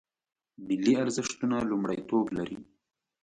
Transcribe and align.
ملي 0.67 0.93
ارزښتونه 1.03 1.57
لومړیتوب 1.69 2.25
لري 2.37 2.57